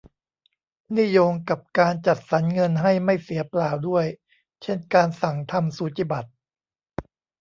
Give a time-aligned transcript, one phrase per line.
[0.95, 4.05] นี่โยงกับการจัดสรรเงินให้ไม่เสียเปล่าด้วย
[4.61, 6.29] เช่นการสั่งทำสูจิบัตร